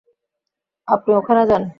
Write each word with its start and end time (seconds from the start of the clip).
আপনি 0.87 1.11
ওখানে 1.15 1.43
যান। 1.49 1.63